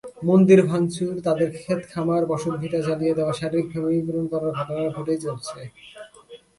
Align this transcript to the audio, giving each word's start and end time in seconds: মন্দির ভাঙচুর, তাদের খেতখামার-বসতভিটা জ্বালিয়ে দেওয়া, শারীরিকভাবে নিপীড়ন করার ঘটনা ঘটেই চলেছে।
মন্দির 0.23 0.59
ভাঙচুর, 0.63 1.13
তাদের 1.23 1.49
খেতখামার-বসতভিটা 1.57 2.79
জ্বালিয়ে 2.81 3.17
দেওয়া, 3.17 3.33
শারীরিকভাবে 3.33 3.89
নিপীড়ন 3.93 4.25
করার 4.27 4.51
ঘটনা 4.57 4.83
ঘটেই 4.89 5.19
চলেছে। 5.21 5.59